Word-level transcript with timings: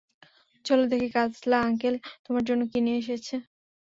চল 0.65 0.79
দেখি 0.91 1.09
কাজলা 1.15 1.57
আঙ্কেল 1.61 1.95
তোমার 2.25 2.43
জন্য 2.49 2.61
কি 2.71 2.79
নিয়ে 2.85 2.99
এসেছে। 3.03 3.35